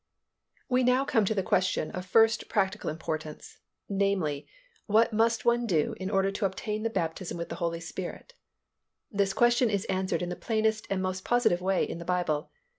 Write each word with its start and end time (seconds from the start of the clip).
We 0.67 0.81
come 0.83 0.85
now 0.87 1.03
to 1.05 1.35
the 1.35 1.43
question 1.43 1.91
of 1.91 2.07
first 2.07 2.49
practical 2.49 2.89
importance, 2.89 3.59
namely, 3.87 4.47
WHAT 4.87 5.13
MUST 5.13 5.45
ONE 5.45 5.67
DO 5.67 5.93
IN 5.99 6.09
ORDER 6.09 6.31
TO 6.31 6.45
OBTAIN 6.47 6.81
THE 6.81 6.89
BAPTISM 6.89 7.37
WITH 7.37 7.49
THE 7.49 7.57
HOLY 7.61 7.79
SPIRIT? 7.81 8.33
This 9.11 9.33
question 9.33 9.69
is 9.69 9.85
answered 9.85 10.23
in 10.23 10.29
the 10.29 10.35
plainest 10.35 10.87
and 10.89 11.03
most 11.03 11.23
positive 11.23 11.61
way 11.61 11.83
in 11.87 11.99
the 11.99 12.05
Bible. 12.05 12.49